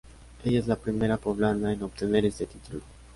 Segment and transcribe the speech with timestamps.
[0.43, 2.81] Ella es la primera Poblana en obtener este título.